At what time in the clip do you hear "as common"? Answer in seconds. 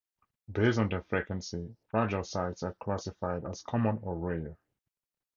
3.45-3.99